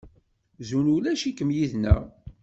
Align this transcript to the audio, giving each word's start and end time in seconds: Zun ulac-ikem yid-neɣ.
Zun 0.67 0.85
ulac-ikem 0.95 1.49
yid-neɣ. 1.55 2.01